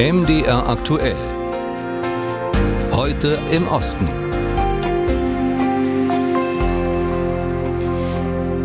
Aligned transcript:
MDR 0.00 0.68
aktuell. 0.68 1.16
Heute 2.92 3.36
im 3.50 3.66
Osten. 3.66 4.06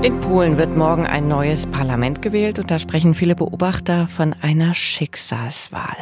In 0.03 0.19
Polen 0.19 0.59
wird 0.59 0.77
morgen 0.77 1.07
ein 1.07 1.27
neues 1.27 1.65
Parlament 1.65 2.21
gewählt 2.21 2.59
und 2.59 2.69
da 2.69 2.77
sprechen 2.77 3.15
viele 3.15 3.33
Beobachter 3.33 4.07
von 4.07 4.35
einer 4.43 4.75
Schicksalswahl. 4.75 5.97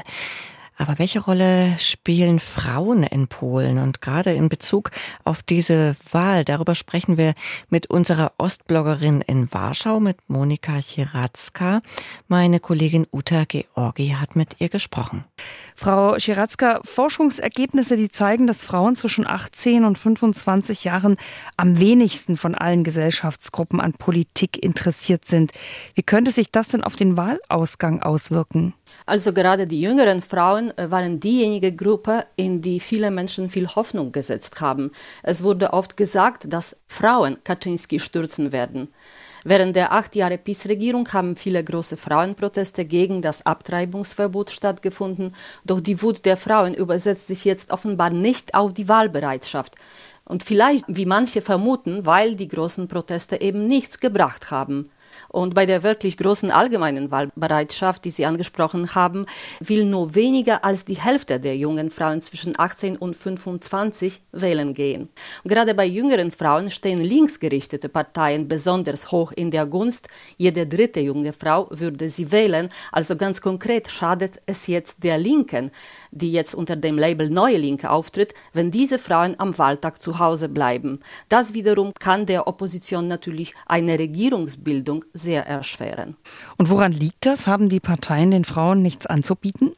Aber 0.82 0.98
welche 0.98 1.20
Rolle 1.20 1.76
spielen 1.78 2.40
Frauen 2.40 3.04
in 3.04 3.28
Polen? 3.28 3.78
Und 3.78 4.02
gerade 4.02 4.34
in 4.34 4.50
Bezug 4.50 4.90
auf 5.24 5.44
diese 5.44 5.96
Wahl, 6.10 6.44
darüber 6.44 6.74
sprechen 6.74 7.18
wir 7.18 7.36
mit 7.70 7.92
unserer 7.92 8.32
Ostbloggerin 8.40 9.22
in 9.22 9.54
Warschau, 9.54 10.00
mit 10.00 10.18
Monika 10.28 10.80
Chiratzka. 10.82 11.84
Meine 12.28 12.60
Kollegin 12.60 13.06
Uta 13.12 13.44
Georgi 13.48 14.16
hat 14.20 14.36
mit 14.36 14.56
ihr 14.58 14.70
gesprochen. 14.70 15.24
Frau 15.76 16.16
Chiratzka, 16.16 16.80
Forschungsergebnisse, 16.84 17.96
die 17.96 18.10
zeigen, 18.10 18.48
dass 18.48 18.64
Frauen 18.64 18.96
zwischen 18.96 19.28
18 19.28 19.86
und 19.86 20.00
25 20.00 20.84
Jahren 20.84 21.18
am 21.58 21.80
wenigsten 21.80 22.38
von 22.38 22.56
allen 22.56 22.84
Gesellschaftsgruppen 22.84 23.80
an 23.80 23.94
Politik 23.94 24.58
interessiert 24.58 25.26
sind. 25.26 25.52
Wie 25.94 26.02
könnte 26.02 26.32
sich 26.32 26.52
das 26.52 26.70
denn 26.70 26.84
auf 26.84 26.96
den 26.96 27.18
Wahlausgang 27.18 28.02
auswirken? 28.02 28.74
Also 29.06 29.34
gerade 29.34 29.68
die 29.68 29.82
jüngeren 29.82 30.22
Frauen 30.22 30.76
äh, 30.78 30.90
waren 30.92 31.20
diejenige 31.20 31.74
Gruppe, 31.76 32.26
in 32.36 32.62
die 32.62 32.80
viele 32.80 33.12
Menschen 33.12 33.50
viel 33.50 33.68
Hoffnung 33.68 34.12
gesetzt 34.12 34.62
haben. 34.62 34.92
Es 35.24 35.44
wurde 35.44 35.74
oft 35.74 35.98
gesagt, 35.98 36.52
dass 36.52 36.78
Frauen 36.88 37.38
Kaczynski 37.44 38.00
stürzen 38.00 38.52
werden. 38.52 38.90
Während 39.44 39.76
der 39.76 39.92
acht 39.92 40.16
Jahre 40.16 40.38
PiS-Regierung 40.38 41.12
haben 41.14 41.36
viele 41.36 41.64
große 41.64 41.98
Frauenproteste 41.98 42.86
gegen 42.86 43.24
das 43.24 43.44
Abtreibungsverbot 43.46 44.52
stattgefunden, 44.52 45.34
doch 45.66 45.82
die 45.82 46.02
Wut 46.02 46.26
der 46.26 46.38
Frauen 46.38 46.76
übersetzt 46.76 47.28
sich 47.28 47.44
jetzt 47.44 47.72
offenbar 47.72 48.12
nicht 48.12 48.54
auf 48.54 48.74
die 48.74 48.88
Wahlbereitschaft. 48.88 49.76
Und 50.26 50.44
vielleicht, 50.44 50.86
wie 50.88 51.08
manche 51.08 51.42
vermuten, 51.42 52.06
weil 52.06 52.36
die 52.36 52.48
großen 52.48 52.88
Proteste 52.88 53.42
eben 53.42 53.68
nichts 53.68 54.00
gebracht 54.00 54.52
haben. 54.52 54.92
Und 55.30 55.54
bei 55.54 55.66
der 55.66 55.84
wirklich 55.84 56.18
großen 56.18 56.52
allgemeinen 56.52 57.12
Wahlbereitschaft, 57.12 58.06
die 58.06 58.12
Sie 58.12 58.26
angesprochen 58.26 58.96
haben, 58.96 59.26
will 59.60 59.86
nur 59.86 60.16
weniger 60.16 60.64
als 60.64 60.86
die 60.86 60.98
Hälfte 60.98 61.40
der 61.40 61.56
jungen 61.58 61.92
Frauen 61.92 62.22
zwischen 62.22 62.58
18 62.58 62.98
und 62.98 63.16
25 63.16 64.22
wählen 64.32 64.74
gehen. 64.74 65.10
Gerade 65.44 65.74
bei 65.74 65.86
jüngeren 65.86 66.32
Frauen 66.32 66.72
stehen 66.72 67.02
linksgerichtete 67.02 67.90
Parteien 67.90 68.48
besonders 68.48 69.12
hoch 69.12 69.32
in 69.32 69.52
der 69.52 69.66
Gunst. 69.66 70.08
Jede 70.38 70.68
dritte 70.68 71.00
junge 71.00 71.34
Frau 71.34 71.68
würde 71.72 72.10
sie 72.10 72.32
wählen. 72.32 72.70
Also 72.92 73.16
ganz 73.16 73.42
konkret 73.42 73.90
schadet 73.90 74.34
es 74.46 74.68
jetzt 74.68 75.04
der 75.04 75.18
Linken, 75.18 75.72
die 76.12 76.32
jetzt 76.32 76.56
unter 76.56 76.76
dem 76.76 76.98
Label 76.98 77.30
Neue 77.30 77.58
Linke 77.58 77.90
auftritt, 77.90 78.34
wenn 78.54 78.72
diese 78.72 79.00
Frauen 79.00 79.36
am 79.38 79.58
Wahltag 79.58 80.02
zu 80.02 80.20
Hause 80.20 80.50
bleiben. 80.50 81.00
Das 81.30 81.54
wiederum 81.54 81.94
kann 82.00 82.26
der 82.26 82.48
Opposition 82.48 83.08
natürlich 83.08 83.54
eine 83.66 83.98
Regierungsbildung 83.98 85.06
sehr 85.14 85.46
erschweren. 85.48 86.16
Und 86.58 86.70
woran 86.70 86.92
liegt 86.92 87.26
das? 87.26 87.48
Haben 87.48 87.70
die 87.70 87.80
Parteien 87.80 88.32
den 88.32 88.46
Frauen 88.46 88.82
nichts 88.82 89.06
anzubieten? 89.06 89.72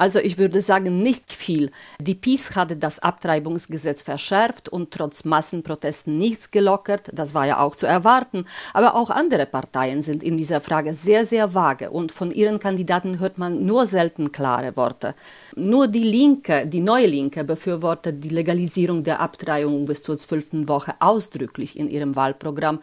Also 0.00 0.18
ich 0.18 0.38
würde 0.38 0.62
sagen, 0.62 1.02
nicht 1.02 1.30
viel. 1.30 1.70
Die 2.00 2.14
PiS 2.14 2.56
hatte 2.56 2.74
das 2.74 3.00
Abtreibungsgesetz 3.00 4.00
verschärft 4.00 4.70
und 4.70 4.92
trotz 4.92 5.26
Massenprotesten 5.26 6.16
nichts 6.16 6.50
gelockert. 6.50 7.10
Das 7.12 7.34
war 7.34 7.46
ja 7.46 7.58
auch 7.58 7.76
zu 7.76 7.86
erwarten. 7.86 8.46
Aber 8.72 8.94
auch 8.94 9.10
andere 9.10 9.44
Parteien 9.44 10.00
sind 10.00 10.22
in 10.22 10.38
dieser 10.38 10.62
Frage 10.62 10.94
sehr, 10.94 11.26
sehr 11.26 11.52
vage 11.52 11.90
und 11.90 12.12
von 12.12 12.30
ihren 12.30 12.58
Kandidaten 12.58 13.18
hört 13.18 13.36
man 13.36 13.66
nur 13.66 13.86
selten 13.86 14.32
klare 14.32 14.74
Worte. 14.74 15.14
Nur 15.54 15.86
die 15.86 16.04
Linke, 16.04 16.66
die 16.66 16.80
neue 16.80 17.06
Linke, 17.06 17.44
befürwortet 17.44 18.24
die 18.24 18.30
Legalisierung 18.30 19.04
der 19.04 19.20
Abtreibung 19.20 19.84
bis 19.84 20.00
zur 20.00 20.16
zwölften 20.16 20.66
Woche 20.66 20.94
ausdrücklich 21.00 21.78
in 21.78 21.90
ihrem 21.90 22.16
Wahlprogramm. 22.16 22.80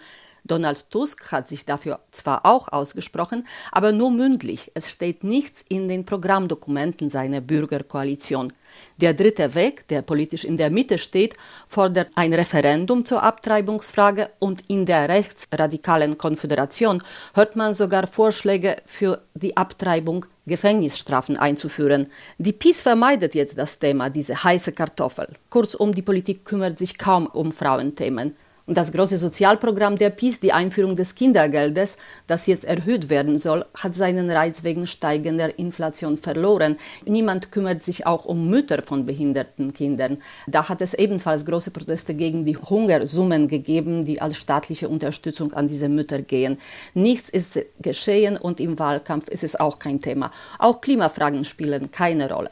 Donald 0.48 0.90
Tusk 0.90 1.32
hat 1.32 1.48
sich 1.48 1.66
dafür 1.66 2.00
zwar 2.12 2.46
auch 2.46 2.72
ausgesprochen, 2.72 3.46
aber 3.72 3.92
nur 3.92 4.12
mündlich. 4.12 4.72
Es 4.74 4.90
steht 4.90 5.24
nichts 5.24 5.64
in 5.68 5.88
den 5.88 6.06
Programmdokumenten 6.06 7.10
seiner 7.10 7.42
Bürgerkoalition. 7.42 8.54
Der 8.98 9.14
dritte 9.14 9.54
Weg, 9.56 9.88
der 9.88 10.02
politisch 10.02 10.44
in 10.44 10.58
der 10.58 10.70
Mitte 10.70 10.98
steht, 10.98 11.36
fordert 11.68 12.10
ein 12.16 12.34
Referendum 12.34 13.06
zur 13.06 13.24
Abtreibungsfrage 13.24 14.30
und 14.40 14.70
in 14.70 14.86
der 14.86 15.10
rechtsradikalen 15.10 16.18
Konföderation 16.18 17.04
hört 17.34 17.56
man 17.56 17.74
sogar 17.74 18.08
Vorschläge 18.08 18.78
für 18.86 19.22
die 19.36 19.56
Abtreibung 19.56 20.26
Gefängnisstrafen 20.46 21.38
einzuführen. 21.38 22.08
Die 22.38 22.54
PiS 22.54 22.82
vermeidet 22.82 23.36
jetzt 23.36 23.58
das 23.58 23.80
Thema, 23.80 24.10
diese 24.10 24.44
heiße 24.44 24.72
Kartoffel. 24.72 25.28
Kurzum, 25.50 25.94
die 25.94 26.02
Politik 26.02 26.46
kümmert 26.46 26.80
sich 26.80 26.98
kaum 26.98 27.28
um 27.28 27.52
Frauenthemen. 27.52 28.34
Und 28.68 28.76
das 28.76 28.92
große 28.92 29.18
Sozialprogramm 29.18 29.96
der 29.96 30.10
PiS, 30.10 30.42
die 30.42 30.52
Einführung 30.52 30.98
des 30.98 31.16
Kindergeldes, 31.16 31.96
das 32.28 32.48
jetzt 32.48 32.66
erhöht 32.66 33.10
werden 33.10 33.40
soll, 33.40 33.66
hat 33.74 33.96
seinen 33.96 34.30
Reiz 34.30 34.66
wegen 34.66 34.86
steigender 34.86 35.58
Inflation 35.58 36.18
verloren. 36.18 36.76
Niemand 37.06 37.54
kümmert 37.54 37.82
sich 37.82 38.06
auch 38.06 38.26
um 38.26 38.50
Mütter 38.50 38.84
von 38.84 39.06
behinderten 39.06 39.74
Kindern. 39.74 40.18
Da 40.48 40.68
hat 40.68 40.82
es 40.82 40.94
ebenfalls 40.94 41.46
große 41.46 41.72
Proteste 41.72 42.14
gegen 42.14 42.44
die 42.44 42.58
Hungersummen 42.58 43.48
gegeben, 43.48 44.04
die 44.04 44.22
als 44.22 44.36
staatliche 44.36 44.90
Unterstützung 44.90 45.54
an 45.54 45.70
diese 45.70 45.88
Mütter 45.88 46.22
gehen. 46.22 46.58
Nichts 46.94 47.30
ist 47.30 47.58
geschehen 47.82 48.36
und 48.36 48.60
im 48.60 48.78
Wahlkampf 48.78 49.30
ist 49.30 49.46
es 49.46 49.58
auch 49.58 49.80
kein 49.80 50.02
Thema. 50.02 50.30
Auch 50.60 50.82
Klimafragen 50.82 51.46
spielen 51.46 51.90
keine 51.90 52.30
Rolle. 52.30 52.50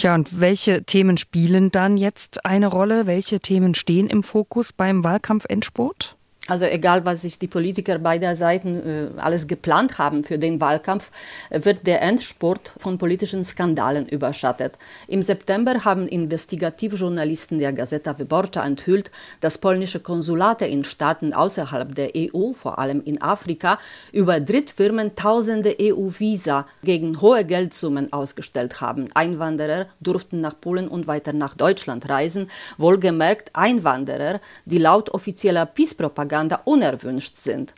Tja, 0.00 0.14
und 0.14 0.40
welche 0.40 0.82
Themen 0.84 1.18
spielen 1.18 1.70
dann 1.70 1.98
jetzt 1.98 2.46
eine 2.46 2.68
Rolle? 2.68 3.04
Welche 3.04 3.38
Themen 3.38 3.74
stehen 3.74 4.06
im 4.06 4.22
Fokus 4.22 4.72
beim 4.72 5.04
Wahlkampfendspurt? 5.04 6.16
Also 6.50 6.64
egal, 6.64 7.06
was 7.06 7.22
sich 7.22 7.38
die 7.38 7.46
Politiker 7.46 8.00
beider 8.00 8.34
Seiten 8.34 9.14
äh, 9.16 9.20
alles 9.20 9.46
geplant 9.46 9.98
haben 9.98 10.24
für 10.24 10.36
den 10.36 10.60
Wahlkampf, 10.60 11.12
wird 11.48 11.86
der 11.86 12.02
Endspurt 12.02 12.72
von 12.76 12.98
politischen 12.98 13.44
Skandalen 13.44 14.08
überschattet. 14.08 14.76
Im 15.06 15.22
September 15.22 15.84
haben 15.84 16.08
Investigativjournalisten 16.08 17.60
der 17.60 17.72
Gazeta 17.72 18.18
Wyborcza 18.18 18.66
enthüllt, 18.66 19.12
dass 19.38 19.58
polnische 19.58 20.00
Konsulate 20.00 20.66
in 20.66 20.84
Staaten 20.84 21.32
außerhalb 21.32 21.94
der 21.94 22.10
EU, 22.16 22.52
vor 22.52 22.80
allem 22.80 23.00
in 23.04 23.22
Afrika, 23.22 23.78
über 24.10 24.40
Drittfirmen 24.40 25.14
tausende 25.14 25.76
EU-Visa 25.80 26.66
gegen 26.82 27.20
hohe 27.20 27.44
Geldsummen 27.44 28.12
ausgestellt 28.12 28.80
haben. 28.80 29.08
Einwanderer 29.14 29.86
durften 30.00 30.40
nach 30.40 30.60
Polen 30.60 30.88
und 30.88 31.06
weiter 31.06 31.32
nach 31.32 31.54
Deutschland 31.54 32.08
reisen, 32.08 32.50
wohlgemerkt 32.76 33.50
Einwanderer, 33.52 34.40
die 34.64 34.78
laut 34.78 35.10
offizieller 35.10 35.64
Peace-Propaganda 35.64 36.39
Propaganda 36.40 36.62
unerwünscht 36.64 37.36
sind. 37.36 37.74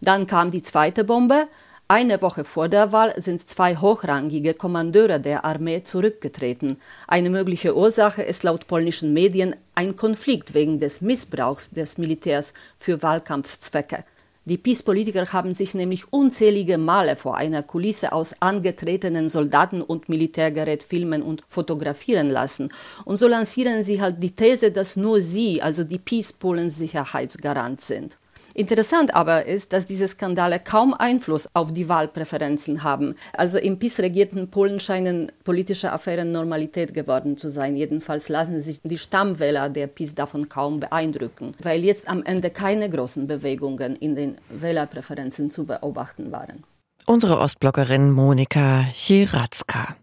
Dann 0.00 0.26
kam 0.26 0.50
die 0.50 0.62
zweite 0.62 1.04
Bombe. 1.04 1.48
Eine 1.88 2.20
Woche 2.20 2.44
vor 2.44 2.68
der 2.68 2.90
Wahl 2.90 3.14
sind 3.20 3.46
zwei 3.46 3.76
hochrangige 3.76 4.54
Kommandeure 4.54 5.20
der 5.20 5.44
Armee 5.44 5.82
zurückgetreten. 5.82 6.80
Eine 7.06 7.30
mögliche 7.30 7.76
Ursache 7.76 8.22
ist 8.22 8.42
laut 8.42 8.66
polnischen 8.66 9.12
Medien 9.12 9.54
ein 9.74 9.94
Konflikt 9.94 10.54
wegen 10.54 10.80
des 10.80 11.00
Missbrauchs 11.00 11.70
des 11.70 11.98
Militärs 11.98 12.54
für 12.78 13.02
Wahlkampfzwecke. 13.02 14.04
Die 14.48 14.58
PiS-Politiker 14.58 15.32
haben 15.32 15.54
sich 15.54 15.74
nämlich 15.74 16.12
unzählige 16.12 16.78
Male 16.78 17.16
vor 17.16 17.36
einer 17.36 17.64
Kulisse 17.64 18.12
aus 18.12 18.40
angetretenen 18.40 19.28
Soldaten 19.28 19.82
und 19.82 20.08
Militärgerät 20.08 20.84
filmen 20.84 21.20
und 21.20 21.42
fotografieren 21.48 22.30
lassen. 22.30 22.68
Und 23.04 23.16
so 23.16 23.26
lancieren 23.26 23.82
sie 23.82 24.00
halt 24.00 24.22
die 24.22 24.30
These, 24.30 24.70
dass 24.70 24.96
nur 24.96 25.20
sie, 25.20 25.60
also 25.62 25.82
die 25.82 25.98
PiS-Polen, 25.98 26.70
Sicherheitsgarant 26.70 27.80
sind. 27.80 28.16
Interessant 28.56 29.14
aber 29.14 29.44
ist, 29.44 29.74
dass 29.74 29.84
diese 29.84 30.08
Skandale 30.08 30.58
kaum 30.58 30.94
Einfluss 30.94 31.46
auf 31.52 31.74
die 31.74 31.90
Wahlpräferenzen 31.90 32.82
haben. 32.82 33.14
Also 33.34 33.58
im 33.58 33.78
PiS 33.78 33.98
regierten 33.98 34.48
Polen 34.50 34.80
scheinen 34.80 35.30
politische 35.44 35.92
Affären 35.92 36.32
Normalität 36.32 36.94
geworden 36.94 37.36
zu 37.36 37.50
sein. 37.50 37.76
Jedenfalls 37.76 38.30
lassen 38.30 38.58
sich 38.62 38.80
die 38.82 38.96
Stammwähler 38.96 39.68
der 39.68 39.88
PiS 39.88 40.14
davon 40.14 40.48
kaum 40.48 40.80
beeindrucken, 40.80 41.54
weil 41.62 41.84
jetzt 41.84 42.08
am 42.08 42.22
Ende 42.22 42.48
keine 42.48 42.88
großen 42.88 43.26
Bewegungen 43.26 43.94
in 43.94 44.14
den 44.14 44.38
Wählerpräferenzen 44.48 45.50
zu 45.50 45.66
beobachten 45.66 46.32
waren. 46.32 46.64
Unsere 47.04 47.38
Ostbloggerin 47.38 48.10
Monika 48.10 48.86
Chiratzka. 48.94 49.96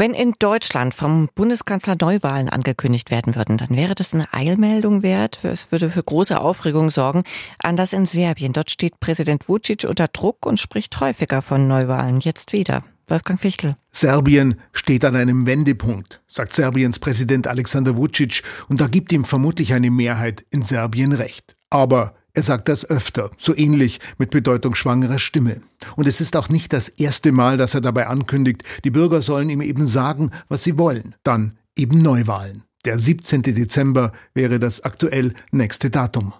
Wenn 0.00 0.14
in 0.14 0.34
Deutschland 0.38 0.94
vom 0.94 1.28
Bundeskanzler 1.34 1.96
Neuwahlen 2.00 2.48
angekündigt 2.48 3.10
werden 3.10 3.34
würden, 3.34 3.56
dann 3.56 3.70
wäre 3.70 3.96
das 3.96 4.14
eine 4.14 4.32
Eilmeldung 4.32 5.02
wert. 5.02 5.40
Es 5.42 5.72
würde 5.72 5.90
für 5.90 6.04
große 6.04 6.40
Aufregung 6.40 6.92
sorgen. 6.92 7.24
Anders 7.60 7.92
in 7.92 8.06
Serbien. 8.06 8.52
Dort 8.52 8.70
steht 8.70 9.00
Präsident 9.00 9.48
Vucic 9.48 9.82
unter 9.82 10.06
Druck 10.06 10.46
und 10.46 10.60
spricht 10.60 11.00
häufiger 11.00 11.42
von 11.42 11.66
Neuwahlen. 11.66 12.20
Jetzt 12.20 12.52
wieder. 12.52 12.84
Wolfgang 13.08 13.40
Fichtel. 13.40 13.76
Serbien 13.90 14.60
steht 14.72 15.04
an 15.04 15.16
einem 15.16 15.46
Wendepunkt, 15.46 16.20
sagt 16.28 16.52
Serbiens 16.52 17.00
Präsident 17.00 17.48
Alexander 17.48 17.96
Vucic, 17.96 18.44
und 18.68 18.80
da 18.80 18.86
gibt 18.86 19.10
ihm 19.10 19.24
vermutlich 19.24 19.72
eine 19.72 19.90
Mehrheit 19.90 20.46
in 20.50 20.62
Serbien 20.62 21.12
recht. 21.12 21.56
Aber 21.70 22.14
Er 22.38 22.44
sagt 22.44 22.68
das 22.68 22.88
öfter, 22.88 23.32
so 23.36 23.52
ähnlich 23.56 23.98
mit 24.16 24.30
bedeutungsschwangerer 24.30 25.18
Stimme. 25.18 25.60
Und 25.96 26.06
es 26.06 26.20
ist 26.20 26.36
auch 26.36 26.48
nicht 26.48 26.72
das 26.72 26.88
erste 26.88 27.32
Mal, 27.32 27.56
dass 27.56 27.74
er 27.74 27.80
dabei 27.80 28.06
ankündigt, 28.06 28.62
die 28.84 28.92
Bürger 28.92 29.22
sollen 29.22 29.50
ihm 29.50 29.60
eben 29.60 29.88
sagen, 29.88 30.30
was 30.48 30.62
sie 30.62 30.78
wollen. 30.78 31.16
Dann 31.24 31.58
eben 31.74 31.98
Neuwahlen. 31.98 32.62
Der 32.84 32.96
17. 32.96 33.42
Dezember 33.42 34.12
wäre 34.34 34.60
das 34.60 34.84
aktuell 34.84 35.34
nächste 35.50 35.90
Datum. 35.90 36.32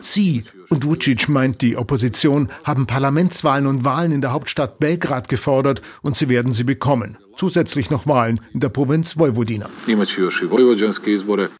Sie 0.00 0.44
und 0.68 0.84
Vucic 0.84 1.28
meint, 1.28 1.60
die 1.60 1.76
Opposition 1.76 2.50
haben 2.62 2.86
Parlamentswahlen 2.86 3.66
und 3.66 3.84
Wahlen 3.84 4.12
in 4.12 4.20
der 4.20 4.32
Hauptstadt 4.32 4.78
Belgrad 4.78 5.28
gefordert 5.28 5.82
und 6.02 6.16
sie 6.16 6.28
werden 6.28 6.52
sie 6.52 6.64
bekommen. 6.64 7.18
Zusätzlich 7.36 7.90
noch 7.90 8.06
Wahlen 8.06 8.40
in 8.52 8.60
der 8.60 8.68
Provinz 8.68 9.16
Vojvodina. 9.16 9.68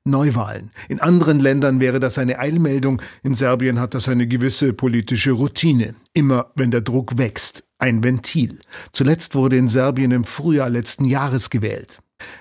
Neuwahlen. 0.05 0.71
In 0.89 1.01
anderen 1.01 1.41
Ländern 1.41 1.81
wäre 1.81 2.01
das 2.01 2.19
eine 2.19 2.39
Eilmeldung. 2.39 3.01
In 3.23 3.35
Serbien 3.35 3.81
hat 3.81 3.95
das 3.95 4.09
eine 4.09 4.27
gewisse 4.27 4.73
politische 4.73 5.33
Routine. 5.33 5.95
Immer 6.13 6.53
wenn 6.55 6.71
der 6.71 6.83
Druck 6.83 7.19
wächst. 7.19 7.65
Ein 7.79 8.05
Ventil. 8.05 8.61
Zuletzt 8.93 9.35
wurde 9.35 9.57
in 9.57 9.69
Serbien 9.69 10.13
im 10.13 10.25
Frühjahr 10.25 10.71
letzten 10.71 11.05
Jahres 11.05 11.51
gewählt. 11.51 11.99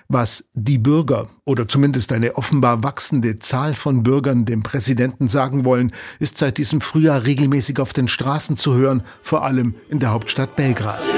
Was 0.08 0.46
die 0.54 0.78
Bürger 0.78 1.30
oder 1.46 1.68
zumindest 1.68 2.12
eine 2.12 2.36
offenbar 2.36 2.84
wachsende 2.84 3.40
Zahl 3.40 3.74
von 3.74 4.04
Bürgern 4.04 4.46
dem 4.46 4.64
Präsidenten 4.64 5.28
sagen 5.28 5.66
wollen, 5.66 5.92
ist 6.20 6.38
seit 6.38 6.58
diesem 6.58 6.82
Frühjahr 6.82 7.26
regelmäßig 7.26 7.80
auf 7.80 7.94
den 7.94 8.08
Straßen 8.08 8.58
zu 8.58 8.76
hören, 8.76 9.04
vor 9.22 9.44
allem 9.44 9.76
in 9.90 10.00
der 10.00 10.12
Hauptstadt 10.12 10.56
Belgrad. 10.56 11.10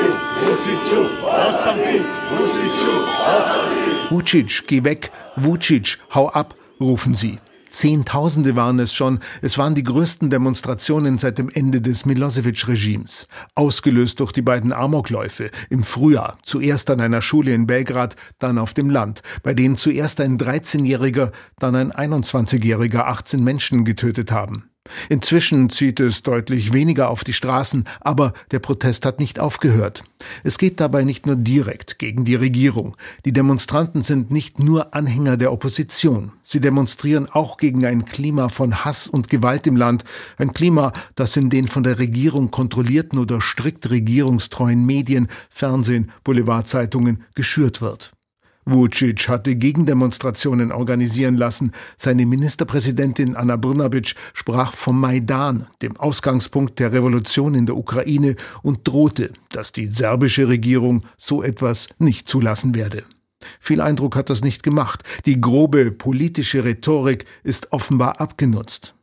Vucic, 4.09 4.63
geh 4.67 4.83
weg, 4.83 5.11
Vucic, 5.35 5.97
hau 6.13 6.29
ab, 6.29 6.55
rufen 6.79 7.13
sie. 7.13 7.39
Zehntausende 7.73 8.55
waren 8.55 8.77
es 8.77 8.93
schon. 8.93 9.19
Es 9.41 9.57
waren 9.57 9.73
die 9.73 9.81
größten 9.81 10.29
Demonstrationen 10.29 11.17
seit 11.17 11.39
dem 11.39 11.49
Ende 11.49 11.81
des 11.81 12.05
Milosevic-Regimes. 12.05 13.27
Ausgelöst 13.55 14.19
durch 14.19 14.31
die 14.31 14.43
beiden 14.43 14.71
Amokläufe 14.71 15.49
im 15.71 15.81
Frühjahr. 15.81 16.37
Zuerst 16.43 16.91
an 16.91 17.01
einer 17.01 17.23
Schule 17.23 17.51
in 17.53 17.65
Belgrad, 17.65 18.15
dann 18.37 18.59
auf 18.59 18.75
dem 18.75 18.91
Land, 18.91 19.23
bei 19.41 19.55
denen 19.55 19.75
zuerst 19.75 20.21
ein 20.21 20.37
13-Jähriger, 20.37 21.31
dann 21.57 21.75
ein 21.75 21.91
21-Jähriger 21.91 23.05
18 23.05 23.43
Menschen 23.43 23.85
getötet 23.85 24.31
haben. 24.31 24.69
Inzwischen 25.07 25.69
zieht 25.69 25.99
es 26.01 26.23
deutlich 26.23 26.73
weniger 26.73 27.09
auf 27.09 27.23
die 27.23 27.33
Straßen, 27.33 27.85
aber 28.01 28.33
der 28.51 28.59
Protest 28.59 29.05
hat 29.05 29.19
nicht 29.19 29.39
aufgehört. 29.39 30.03
Es 30.43 30.57
geht 30.57 30.79
dabei 30.79 31.03
nicht 31.03 31.25
nur 31.25 31.37
direkt 31.37 31.99
gegen 31.99 32.25
die 32.25 32.35
Regierung. 32.35 32.95
Die 33.23 33.31
Demonstranten 33.31 34.01
sind 34.01 34.29
nicht 34.29 34.59
nur 34.59 34.93
Anhänger 34.93 35.37
der 35.37 35.53
Opposition. 35.53 36.33
Sie 36.43 36.59
demonstrieren 36.59 37.27
auch 37.31 37.57
gegen 37.57 37.85
ein 37.85 38.05
Klima 38.05 38.49
von 38.49 38.83
Hass 38.83 39.07
und 39.07 39.29
Gewalt 39.29 39.67
im 39.67 39.77
Land, 39.77 40.03
ein 40.37 40.51
Klima, 40.51 40.91
das 41.15 41.37
in 41.37 41.49
den 41.49 41.67
von 41.67 41.83
der 41.83 41.99
Regierung 41.99 42.51
kontrollierten 42.51 43.19
oder 43.19 43.39
strikt 43.39 43.89
regierungstreuen 43.89 44.85
Medien, 44.85 45.27
Fernsehen, 45.49 46.11
Boulevardzeitungen 46.23 47.23
geschürt 47.35 47.81
wird. 47.81 48.11
Vucic 48.65 49.27
hatte 49.27 49.55
Gegendemonstrationen 49.55 50.71
organisieren 50.71 51.37
lassen. 51.37 51.71
Seine 51.97 52.25
Ministerpräsidentin 52.25 53.35
Anna 53.35 53.57
Brnabic 53.57 54.15
sprach 54.33 54.73
vom 54.73 54.99
Maidan, 54.99 55.67
dem 55.81 55.97
Ausgangspunkt 55.97 56.79
der 56.79 56.93
Revolution 56.93 57.55
in 57.55 57.65
der 57.65 57.77
Ukraine, 57.77 58.35
und 58.61 58.87
drohte, 58.87 59.31
dass 59.49 59.71
die 59.71 59.87
serbische 59.87 60.47
Regierung 60.47 61.01
so 61.17 61.43
etwas 61.43 61.89
nicht 61.99 62.27
zulassen 62.27 62.75
werde. 62.75 63.03
Viel 63.59 63.81
Eindruck 63.81 64.15
hat 64.15 64.29
das 64.29 64.41
nicht 64.41 64.63
gemacht. 64.63 65.03
Die 65.25 65.41
grobe 65.41 65.91
politische 65.91 66.63
Rhetorik 66.63 67.25
ist 67.43 67.71
offenbar 67.71 68.21
abgenutzt. 68.21 68.95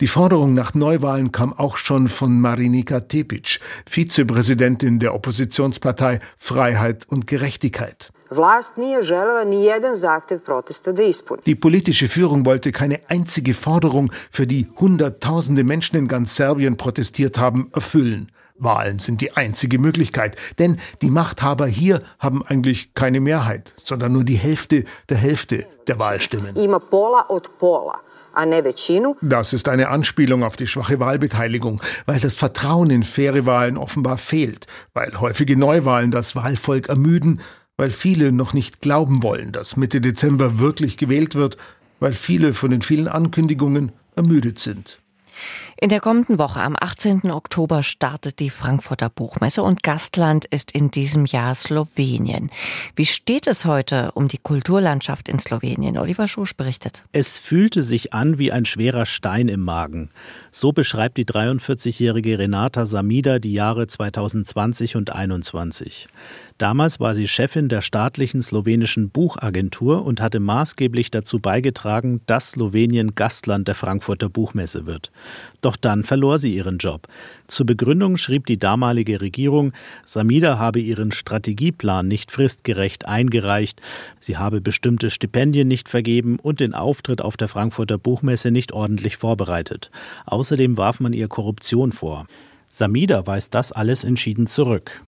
Die 0.00 0.06
Forderung 0.06 0.54
nach 0.54 0.74
Neuwahlen 0.74 1.32
kam 1.32 1.52
auch 1.52 1.76
schon 1.76 2.08
von 2.08 2.40
Marinika 2.40 3.00
Tepic, 3.00 3.58
Vizepräsidentin 3.86 5.00
der 5.00 5.14
Oppositionspartei 5.14 6.20
Freiheit 6.38 7.06
und 7.08 7.26
Gerechtigkeit. 7.26 8.12
Die 11.46 11.54
politische 11.54 12.08
Führung 12.08 12.46
wollte 12.46 12.72
keine 12.72 13.00
einzige 13.08 13.54
Forderung, 13.54 14.12
für 14.30 14.46
die 14.46 14.66
Hunderttausende 14.78 15.64
Menschen 15.64 15.96
in 15.96 16.08
ganz 16.08 16.36
Serbien 16.36 16.76
protestiert 16.76 17.38
haben, 17.38 17.70
erfüllen. 17.74 18.30
Wahlen 18.56 19.00
sind 19.00 19.20
die 19.20 19.36
einzige 19.36 19.78
Möglichkeit, 19.78 20.36
denn 20.58 20.78
die 21.02 21.10
Machthaber 21.10 21.66
hier 21.66 22.00
haben 22.20 22.44
eigentlich 22.46 22.94
keine 22.94 23.20
Mehrheit, 23.20 23.74
sondern 23.82 24.12
nur 24.12 24.24
die 24.24 24.36
Hälfte 24.36 24.84
der 25.08 25.18
Hälfte 25.18 25.66
der 25.88 25.98
Wahlstimmen. 25.98 26.56
Das 29.22 29.52
ist 29.52 29.68
eine 29.68 29.88
Anspielung 29.88 30.42
auf 30.42 30.56
die 30.56 30.66
schwache 30.66 30.98
Wahlbeteiligung, 30.98 31.80
weil 32.06 32.20
das 32.20 32.34
Vertrauen 32.36 32.90
in 32.90 33.02
faire 33.02 33.46
Wahlen 33.46 33.76
offenbar 33.76 34.18
fehlt, 34.18 34.66
weil 34.92 35.20
häufige 35.20 35.56
Neuwahlen 35.56 36.10
das 36.10 36.34
Wahlvolk 36.34 36.88
ermüden 36.88 37.40
weil 37.76 37.90
viele 37.90 38.32
noch 38.32 38.52
nicht 38.52 38.80
glauben 38.80 39.22
wollen, 39.22 39.52
dass 39.52 39.76
Mitte 39.76 40.00
Dezember 40.00 40.58
wirklich 40.58 40.96
gewählt 40.96 41.34
wird, 41.34 41.56
weil 42.00 42.12
viele 42.12 42.52
von 42.52 42.70
den 42.70 42.82
vielen 42.82 43.08
Ankündigungen 43.08 43.92
ermüdet 44.16 44.58
sind. 44.58 44.98
In 45.80 45.88
der 45.88 46.00
kommenden 46.00 46.38
Woche 46.38 46.60
am 46.60 46.76
18. 46.78 47.30
Oktober 47.30 47.82
startet 47.82 48.38
die 48.38 48.50
Frankfurter 48.50 49.10
Buchmesse 49.10 49.62
und 49.62 49.82
Gastland 49.82 50.44
ist 50.44 50.72
in 50.72 50.90
diesem 50.90 51.26
Jahr 51.26 51.54
Slowenien. 51.54 52.50
Wie 52.96 53.06
steht 53.06 53.46
es 53.46 53.64
heute 53.64 54.12
um 54.12 54.28
die 54.28 54.38
Kulturlandschaft 54.38 55.28
in 55.28 55.38
Slowenien? 55.38 55.98
Oliver 55.98 56.28
Schusch 56.28 56.54
berichtet. 56.54 57.04
Es 57.12 57.38
fühlte 57.38 57.82
sich 57.82 58.12
an 58.12 58.38
wie 58.38 58.52
ein 58.52 58.64
schwerer 58.64 59.06
Stein 59.06 59.48
im 59.48 59.60
Magen. 59.60 60.10
So 60.50 60.72
beschreibt 60.72 61.16
die 61.16 61.24
43-jährige 61.24 62.38
Renata 62.38 62.86
Samida 62.86 63.38
die 63.38 63.52
Jahre 63.52 63.86
2020 63.86 64.96
und 64.96 65.04
2021. 65.08 66.08
Damals 66.58 67.00
war 67.00 67.14
sie 67.14 67.26
Chefin 67.26 67.68
der 67.68 67.80
staatlichen 67.80 68.40
slowenischen 68.40 69.10
Buchagentur 69.10 70.04
und 70.04 70.20
hatte 70.20 70.38
maßgeblich 70.38 71.10
dazu 71.10 71.40
beigetragen, 71.40 72.20
dass 72.26 72.52
Slowenien 72.52 73.16
Gastland 73.16 73.66
der 73.66 73.74
Frankfurter 73.74 74.28
Buchmesse 74.28 74.86
wird. 74.86 75.10
Doch 75.64 75.76
dann 75.76 76.04
verlor 76.04 76.38
sie 76.38 76.54
ihren 76.54 76.76
Job. 76.76 77.08
Zur 77.48 77.64
Begründung 77.64 78.18
schrieb 78.18 78.44
die 78.44 78.58
damalige 78.58 79.22
Regierung, 79.22 79.72
Samida 80.04 80.58
habe 80.58 80.78
ihren 80.78 81.10
Strategieplan 81.10 82.06
nicht 82.06 82.30
fristgerecht 82.30 83.06
eingereicht, 83.08 83.80
sie 84.18 84.36
habe 84.36 84.60
bestimmte 84.60 85.08
Stipendien 85.08 85.66
nicht 85.66 85.88
vergeben 85.88 86.38
und 86.38 86.60
den 86.60 86.74
Auftritt 86.74 87.22
auf 87.22 87.38
der 87.38 87.48
Frankfurter 87.48 87.96
Buchmesse 87.96 88.50
nicht 88.50 88.72
ordentlich 88.72 89.16
vorbereitet. 89.16 89.90
Außerdem 90.26 90.76
warf 90.76 91.00
man 91.00 91.14
ihr 91.14 91.28
Korruption 91.28 91.92
vor. 91.92 92.26
Samida 92.76 93.24
weist 93.24 93.54
das 93.54 93.70
alles 93.70 94.02
entschieden 94.02 94.48
zurück. 94.48 95.00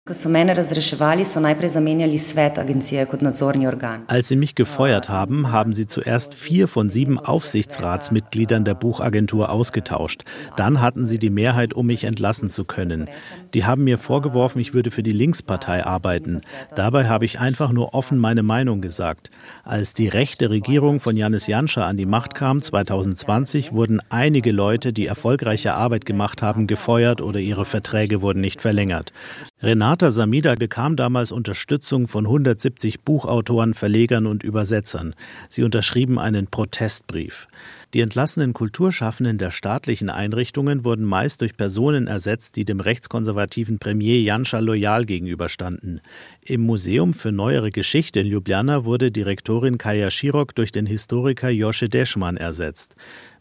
Als 4.06 4.28
sie 4.28 4.36
mich 4.36 4.54
gefeuert 4.54 5.10
haben, 5.10 5.52
haben 5.52 5.74
sie 5.74 5.88
zuerst 5.88 6.36
vier 6.36 6.68
von 6.68 6.90
sieben 6.90 7.18
Aufsichtsratsmitgliedern 7.18 8.66
der 8.66 8.76
Buchagentur 8.76 9.50
ausgetauscht. 9.50 10.26
Dann 10.58 10.80
hatten 10.80 11.06
sie 11.06 11.18
die 11.18 11.32
Mehrheit, 11.32 11.74
um 11.74 11.88
mich 11.88 12.04
entlassen 12.04 12.52
zu 12.52 12.66
können. 12.66 13.10
Die 13.56 13.66
haben 13.66 13.84
mir 13.84 13.98
vorgeworfen, 13.98 14.60
ich 14.62 14.76
würde 14.76 14.92
für 14.92 15.02
die 15.02 15.12
Linkspartei 15.12 15.84
arbeiten. 15.84 16.42
Dabei 16.76 17.08
habe 17.08 17.26
ich 17.26 17.40
einfach 17.40 17.72
nur 17.72 17.96
offen 17.96 18.20
meine 18.20 18.44
Meinung 18.44 18.80
gesagt. 18.80 19.32
Als 19.64 19.96
die 19.96 20.08
rechte 20.08 20.52
Regierung 20.52 21.00
von 21.00 21.18
Janis 21.18 21.48
Janscha 21.48 21.88
an 21.88 21.98
die 21.98 22.06
Macht 22.06 22.36
kam, 22.36 22.62
2020, 22.62 23.74
wurden 23.74 24.02
einige 24.10 24.52
Leute, 24.52 24.94
die 24.94 25.08
erfolgreiche 25.08 25.74
Arbeit 25.74 26.06
gemacht 26.06 26.44
haben, 26.44 26.68
gefeuert 26.68 27.22
oder 27.22 27.40
ihre 27.40 27.55
ihre 27.56 27.64
Verträge 27.64 28.22
wurden 28.22 28.42
nicht 28.42 28.60
verlängert. 28.60 29.14
Renata 29.62 30.12
Samida 30.12 30.56
bekam 30.56 30.98
damals 30.98 31.32
Unterstützung 31.32 32.08
von 32.08 32.26
170 32.26 33.02
Buchautoren, 33.02 33.74
Verlegern 33.74 34.26
und 34.26 34.44
Übersetzern. 34.44 35.16
Sie 35.48 35.64
unterschrieben 35.64 36.20
einen 36.20 36.48
Protestbrief. 36.48 37.48
Die 37.94 38.02
entlassenen 38.02 38.52
Kulturschaffenden 38.52 39.38
der 39.38 39.52
staatlichen 39.52 40.10
Einrichtungen 40.10 40.84
wurden 40.84 41.06
meist 41.06 41.40
durch 41.40 41.56
Personen 41.56 42.08
ersetzt, 42.08 42.58
die 42.58 42.66
dem 42.66 42.82
rechtskonservativen 42.82 43.80
Premier 43.80 44.20
Janša 44.20 44.60
loyal 44.60 45.06
gegenüberstanden. 45.06 46.02
Im 46.44 46.60
Museum 46.60 47.14
für 47.14 47.32
Neuere 47.32 47.72
Geschichte 47.72 48.20
in 48.20 48.28
Ljubljana 48.28 48.84
wurde 48.84 49.12
Direktorin 49.12 49.78
Kaja 49.78 50.12
Schirok 50.12 50.54
durch 50.56 50.74
den 50.74 50.88
Historiker 50.88 51.50
Josche 51.50 51.88
Deschmann 51.88 52.36
ersetzt. 52.36 52.98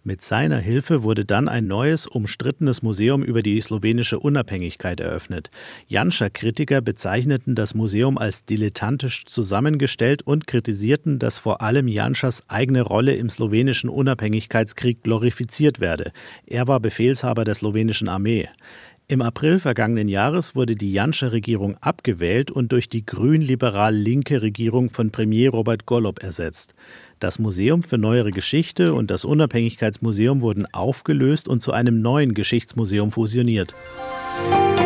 Mit 0.07 0.21
seiner 0.21 0.59
Hilfe 0.59 1.03
wurde 1.03 1.25
dann 1.25 1.49
ein 1.49 1.67
neues, 1.67 2.07
umstrittenes 2.07 2.83
Museum 2.83 3.23
über 3.23 3.43
die 3.43 3.59
slowenische 3.59 4.19
Unabhängigkeit 4.19 5.01
eröffnet. 5.01 5.51
Janscher 5.89 6.29
Kritiker 6.29 6.83
bezeichneten 6.83 7.55
das 7.55 7.75
Museum 7.75 8.19
als 8.19 8.45
dilettantisch 8.45 9.25
zusammengestellt 9.25 10.21
und 10.21 10.47
kritisierten, 10.47 11.19
dass 11.19 11.39
vor 11.39 11.63
allem 11.63 11.89
Janschers 11.89 12.43
eigene 12.51 12.83
Rolle 12.83 13.15
im 13.15 13.31
slowenischen 13.31 13.89
Unabhängigkeitskrieg 13.89 15.03
glorifiziert 15.03 15.81
werde. 15.81 16.13
Er 16.45 16.69
war 16.69 16.81
Befehlshaber 16.81 17.45
der 17.45 17.55
slowenischen 17.55 18.11
Armee. 18.11 18.51
Im 19.07 19.21
April 19.21 19.59
vergangenen 19.59 20.09
Jahres 20.09 20.57
wurde 20.57 20.77
die 20.77 20.91
Jansche 20.91 21.31
Regierung 21.31 21.77
abgewählt 21.83 22.51
und 22.51 22.73
durch 22.73 22.89
die 22.89 23.05
grün-liberal-linke 23.05 24.41
Regierung 24.41 24.89
von 24.89 25.11
Premier 25.11 25.51
Robert 25.51 25.85
Golob 25.85 26.23
ersetzt. 26.23 26.75
Das 27.21 27.39
Museum 27.39 27.83
für 27.83 27.99
Neuere 27.99 28.31
Geschichte 28.31 28.95
und 28.95 29.11
das 29.11 29.27
Unabhängigkeitsmuseum 29.27 30.41
wurden 30.41 30.65
aufgelöst 30.73 31.49
und 31.49 31.61
zu 31.61 31.73
einem 31.73 32.01
neuen 32.01 32.33
Geschichtsmuseum 32.33 33.11
fusioniert. 33.11 33.75
Musik 34.51 34.84